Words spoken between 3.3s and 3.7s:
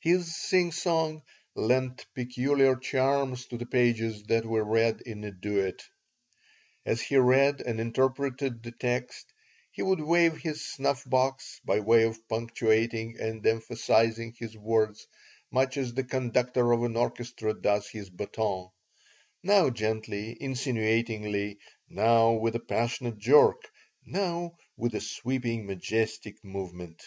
to the